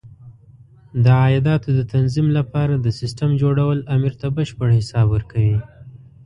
د 1.03 1.05
عایداتو 1.21 1.69
د 1.79 1.81
تنظیم 1.93 2.27
لپاره 2.37 2.73
د 2.77 2.87
سیسټم 2.99 3.31
جوړول 3.41 3.77
امیر 3.95 4.13
ته 4.21 4.27
بشپړ 4.37 4.69
حساب 4.79 5.07
ورکوي. 5.11 5.57